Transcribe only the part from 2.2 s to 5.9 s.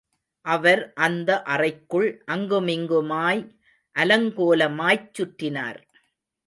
அங்குமிங்குமாய் அலங்கோலமாய்ச் சுற்றினார்.